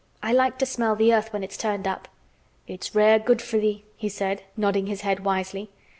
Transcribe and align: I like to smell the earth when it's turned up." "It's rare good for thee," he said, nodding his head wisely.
I 0.23 0.33
like 0.33 0.57
to 0.57 0.65
smell 0.65 0.95
the 0.95 1.13
earth 1.13 1.31
when 1.31 1.43
it's 1.43 1.55
turned 1.55 1.87
up." 1.87 2.07
"It's 2.65 2.95
rare 2.95 3.19
good 3.19 3.39
for 3.39 3.57
thee," 3.59 3.83
he 3.95 4.09
said, 4.09 4.41
nodding 4.57 4.87
his 4.87 5.01
head 5.01 5.19
wisely. 5.23 5.69